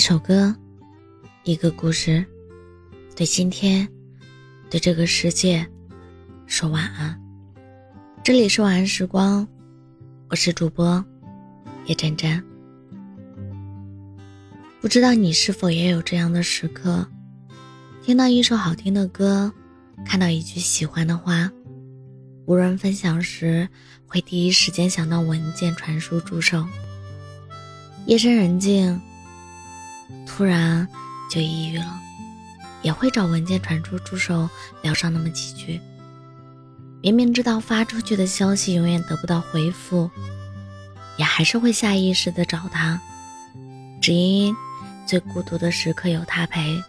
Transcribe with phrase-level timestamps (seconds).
[0.00, 0.56] 一首歌，
[1.44, 2.24] 一个故事，
[3.14, 3.86] 对今天，
[4.70, 5.68] 对这个世界，
[6.46, 7.20] 说晚安。
[8.24, 9.46] 这里是晚安时光，
[10.30, 11.04] 我是主播
[11.84, 12.42] 叶真真。
[14.80, 17.06] 不知道你是否也有这样的时刻，
[18.02, 19.52] 听到一首好听的歌，
[20.06, 21.52] 看到一句喜欢的话，
[22.46, 23.68] 无人分享时，
[24.06, 26.66] 会第一时间想到文件传输助手。
[28.06, 28.98] 夜深人静。
[30.26, 30.86] 突然
[31.30, 32.00] 就抑郁了，
[32.82, 34.48] 也会找文件传输助手
[34.82, 35.80] 聊上那么几句。
[37.02, 40.10] 明明知道发出去的消息永远得不到回复，
[41.16, 43.00] 也还是会下意识的找他，
[44.00, 44.54] 只因
[45.06, 46.82] 最孤独的时刻有他陪，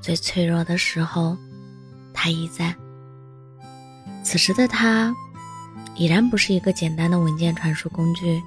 [0.00, 1.36] 最脆弱的时候
[2.12, 2.74] 他亦在。
[4.24, 5.14] 此时的他，
[5.94, 8.42] 已然不是一个简单的文件传输工具，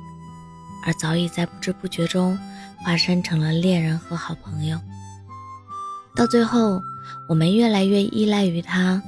[0.85, 2.38] 而早已在不知不觉中。
[2.84, 4.80] 化身成了恋人和好朋友，
[6.16, 6.82] 到最后，
[7.27, 9.01] 我们越来越依赖于他，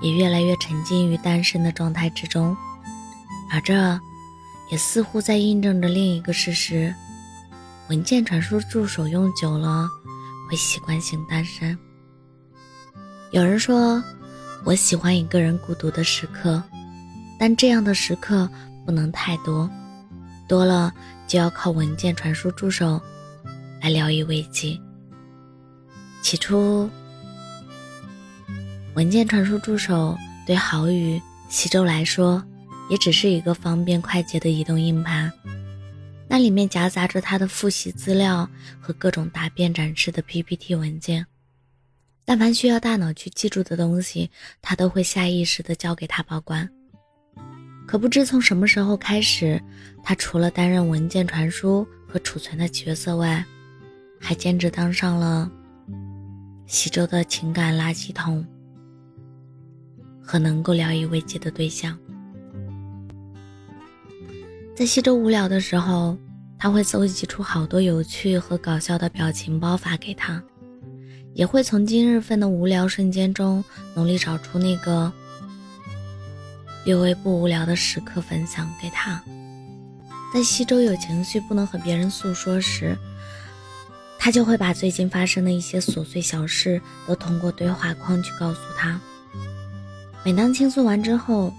[0.00, 2.56] 也越来越沉浸于单身的状态之中，
[3.50, 3.98] 而这，
[4.70, 6.94] 也似乎在印证着另一个事实：
[7.88, 9.88] 文件传输助手用久了，
[10.48, 11.76] 会习惯性单身。
[13.32, 14.02] 有人说，
[14.64, 16.62] 我喜欢一个人孤独的时刻，
[17.40, 18.48] 但这样的时刻
[18.84, 19.68] 不能太多，
[20.46, 20.92] 多了。
[21.28, 23.02] 就要靠文件传输助手
[23.86, 24.76] 来聊以慰藉。
[26.20, 26.90] 起初，
[28.96, 32.44] 文件传输助手对郝宇、西周来说，
[32.90, 35.32] 也只是一个方便快捷的移动硬盘，
[36.28, 41.24] 那里面夹杂着他的复习资料和各种答辩展示的 PPT 文件。
[42.24, 44.28] 但凡需要大脑去记住的东西，
[44.60, 46.68] 他都会下意识地交给他保管。
[47.86, 49.62] 可不知从什么时候开始，
[50.02, 53.46] 他除了担任文件传输和储存的角色外，
[54.26, 55.48] 还兼职当上了
[56.66, 58.44] 西周的情感垃圾桶
[60.20, 61.96] 和能够聊以慰藉的对象。
[64.74, 66.18] 在西周无聊的时候，
[66.58, 70.42] 他会搜集出好多有趣和搞笑的表情包发给他，
[71.32, 73.62] 也会从今日份的无聊瞬间中
[73.94, 75.12] 努力找出那个。
[76.84, 79.22] 略微不无聊的时刻分享给他，
[80.34, 82.98] 在西周有情绪不能和别人诉说时，
[84.26, 89.00] 他就会把最近发生的一些琐碎小事都通过对话框去告诉他。
[90.24, 91.54] 每当倾诉完之后，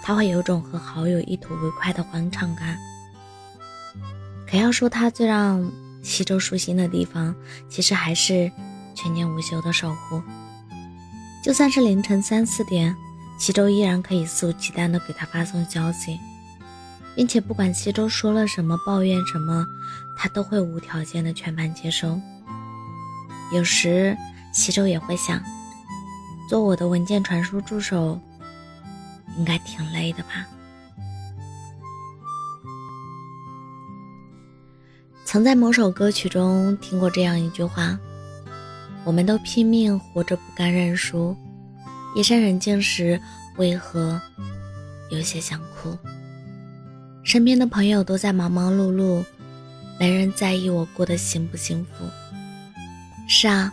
[0.00, 2.78] 他会有种和好友一吐为快的欢畅感。
[4.48, 5.68] 可要说他最让
[6.04, 7.34] 西周舒心的地方，
[7.68, 8.48] 其实还是
[8.94, 10.22] 全年无休的守护，
[11.44, 12.94] 就算是凌晨三四点。
[13.40, 16.16] 西周依然可以肆无忌惮地给他发送消息，
[17.16, 19.66] 并且不管西周说了什么、抱怨什么，
[20.16, 22.20] 他都会无条件的全盘接收。
[23.52, 24.16] 有时
[24.52, 25.42] 西周也会想，
[26.48, 28.18] 做我的文件传输助手，
[29.36, 30.46] 应该挺累的吧？
[35.24, 37.98] 曾在某首歌曲中听过这样一句话
[39.04, 41.36] ：“我们都拼命活着，不甘认输。”
[42.14, 43.20] 夜深人静时，
[43.56, 44.20] 为何
[45.10, 45.98] 有些想哭？
[47.24, 49.24] 身边的朋友都在忙忙碌碌，
[49.98, 52.04] 没人在意我过得幸不幸福。
[53.28, 53.72] 是啊，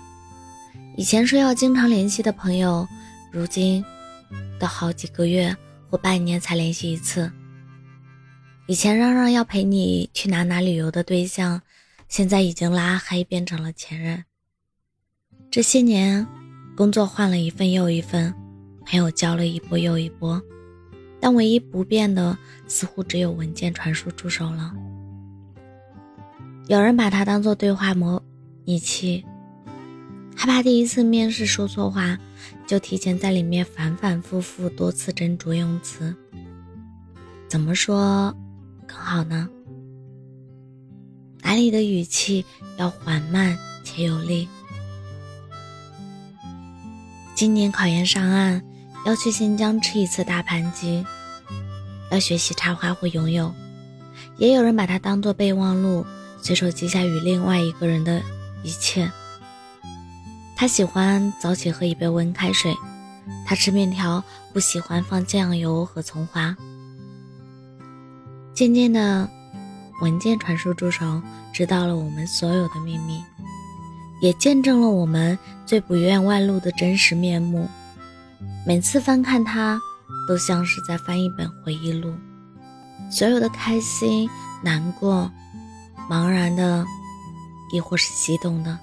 [0.95, 2.87] 以前说要经常联系的朋友，
[3.31, 3.83] 如今
[4.59, 5.55] 都好几个月
[5.89, 7.31] 或半年才联系一次。
[8.67, 11.61] 以前嚷嚷要陪你去哪哪旅游的对象，
[12.07, 14.25] 现在已经拉黑变成了前任。
[15.49, 16.27] 这些年。
[16.73, 18.33] 工作换了一份又一份，
[18.85, 20.41] 朋友交了一波又一波，
[21.19, 24.73] 但唯一不变的似乎只有文件传输助手了。
[26.71, 28.23] 有人把它当做对话模
[28.63, 29.25] 拟器，
[30.37, 32.17] 害怕第一次面试说错话，
[32.65, 36.15] 就提前在里面反反复复多次斟酌用词。
[37.49, 38.33] 怎么说
[38.87, 39.49] 更好呢？
[41.41, 42.45] 哪里的语气
[42.77, 44.47] 要缓慢且有力？
[47.35, 48.61] 今年考研上岸，
[49.05, 51.05] 要去新疆吃一次大盘鸡，
[52.09, 53.53] 要学习插花或游泳，
[54.37, 56.05] 也有人把它当做备忘录，
[56.41, 58.21] 随手记下与另外一个人的
[58.63, 59.09] 一切。
[60.55, 62.75] 他喜欢早起喝一杯温开水，
[63.45, 64.23] 他吃面条
[64.53, 66.55] 不喜欢放酱油和葱花。
[68.53, 69.29] 渐渐的，
[70.01, 71.21] 文件传输助手
[71.53, 73.23] 知道了我们所有的秘密。
[74.21, 75.35] 也见证了我们
[75.65, 77.67] 最不愿外露的真实面目。
[78.67, 79.81] 每次翻看它，
[80.27, 82.13] 都像是在翻一本回忆录，
[83.09, 84.29] 所有的开心、
[84.61, 85.31] 难过、
[86.11, 86.85] 茫然的，
[87.71, 88.77] 亦或是激动的，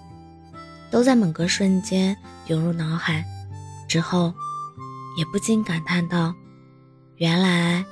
[0.91, 2.17] 都在某个瞬间
[2.47, 3.23] 涌入脑海，
[3.87, 4.33] 之后
[5.19, 6.35] 也不禁感叹道
[7.21, 7.85] ：“原来，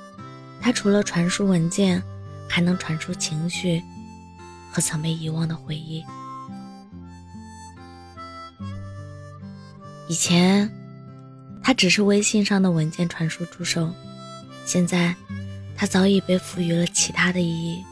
[0.59, 2.01] 它除了传输文件，
[2.49, 3.79] 还能传输情绪
[4.71, 6.03] 和曾被遗忘的回忆。”
[10.09, 10.67] 以前，
[11.61, 13.93] 它只是微信上的文件传输助手，
[14.65, 15.15] 现在，
[15.75, 17.85] 它早已被赋予了其他的意义，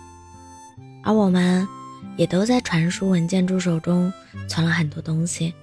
[1.06, 1.66] 而我们。
[2.18, 4.13] 也都在传输文件助手中
[4.48, 5.54] 存了很多东西。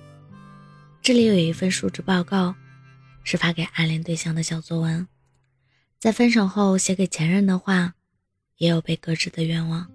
[1.01, 2.55] 这里有一份述职报告，
[3.25, 5.07] 是发给暗恋对象的小作文；
[5.99, 7.95] 在分手后写给前任的话，
[8.59, 9.87] 也有被搁置的愿望；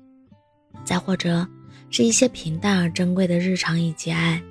[0.83, 1.47] 再或者
[1.91, 4.41] 是一些平淡而珍贵的日常以及爱。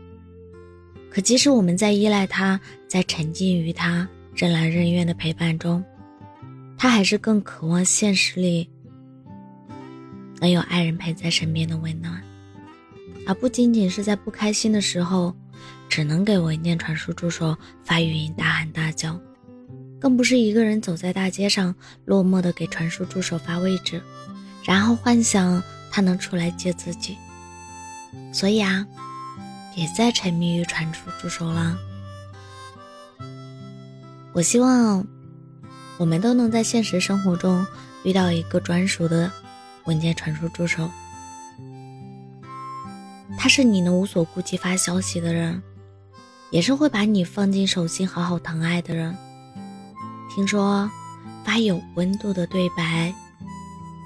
[1.11, 5.85] 可即使我们在依赖他，在沉浸于他任劳任怨的陪伴中，
[6.79, 8.69] 他还是更渴望现实里。
[10.41, 12.23] 能有爱人陪在身边的温暖，
[13.27, 15.35] 而不仅仅是在不开心的时候，
[15.89, 19.19] 只能给文件传输助手发语音大喊大叫，
[19.99, 21.75] 更不是一个人走在大街上，
[22.05, 24.03] 落寞的给传输助手发位置，
[24.63, 27.17] 然后幻想他能出来接自己。
[28.33, 28.87] 所以啊，
[29.75, 31.79] 别再沉迷于传输助手了。
[34.35, 35.07] 我希望，
[35.97, 37.67] 我们都能在现实生活中
[38.05, 39.33] 遇到一个专属的。
[39.87, 40.91] 文件传输助手，
[43.39, 45.63] 他是你能无所顾忌发消息的人，
[46.51, 49.17] 也是会把你放进手心好好疼爱的人。
[50.35, 50.91] 听说，
[51.45, 53.15] 发有温度的对白，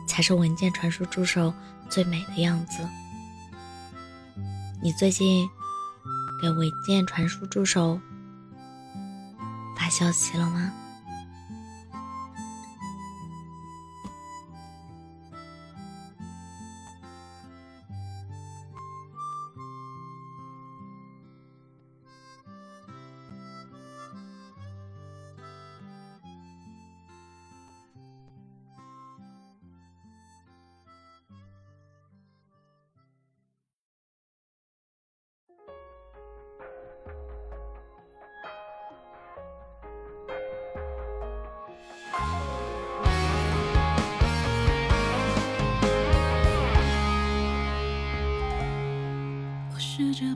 [0.07, 1.53] 才是文件传输助手
[1.89, 2.87] 最美的样子。
[4.83, 5.49] 你最近
[6.41, 8.01] 给文件传输助手
[9.77, 10.73] 发消息了吗？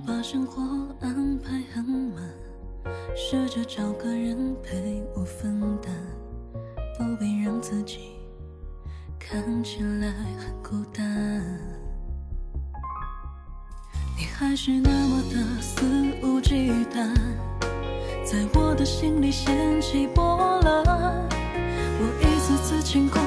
[0.07, 0.61] 把生活
[1.01, 2.23] 安排很满，
[3.17, 5.95] 试着找个人陪我分担，
[6.99, 8.11] 不必让自己
[9.19, 11.05] 看起来很孤单。
[14.17, 15.87] 你还是那么的肆
[16.23, 17.15] 无忌惮，
[18.25, 23.23] 在我的心里掀起波澜，我一次次清空，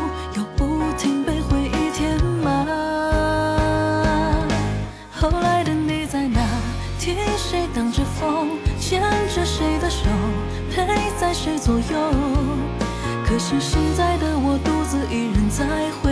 [11.92, 11.98] 有？
[13.26, 15.66] 可是现在的我，独自一人在
[16.02, 16.07] 回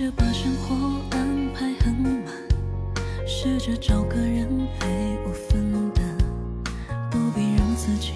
[0.00, 0.74] 着把生活
[1.10, 2.24] 安排很满，
[3.26, 4.88] 试着找个人陪
[5.26, 6.02] 我分担，
[7.10, 8.14] 不必让自己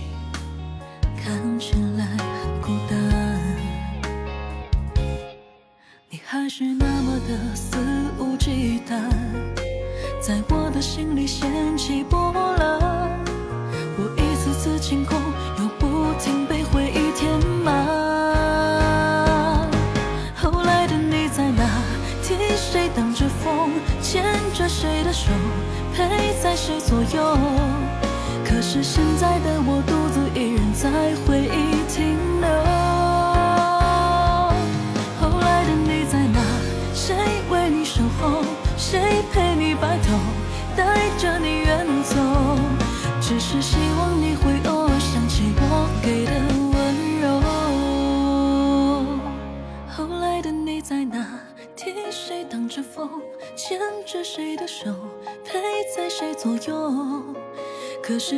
[1.22, 2.98] 看起来很孤单。
[6.08, 7.76] 你还是那么的肆
[8.18, 8.98] 无忌惮，
[10.22, 12.80] 在我的心里掀起波澜。
[13.98, 15.04] 我一次次清
[25.24, 25.30] 手，
[25.94, 27.38] 陪在谁左右？
[28.44, 29.82] 可是现在的我，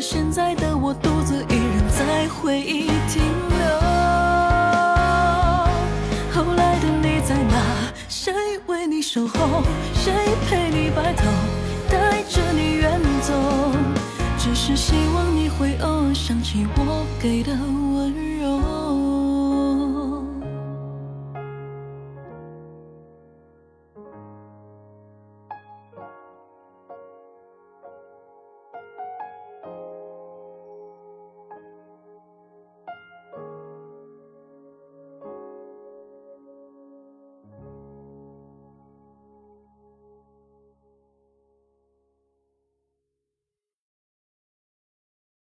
[0.08, 3.58] 现在的我独自一人在回忆停留。
[6.32, 7.92] 后来的你在哪？
[8.08, 8.32] 谁
[8.68, 9.64] 为你守候？
[9.94, 10.12] 谁
[10.48, 11.24] 陪你白头？
[11.90, 13.34] 带着你远走？
[14.38, 19.15] 只是希望你会偶尔想起我给的温柔。